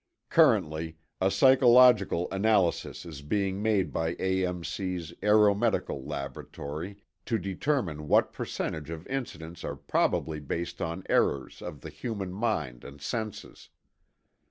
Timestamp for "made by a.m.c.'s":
3.61-5.13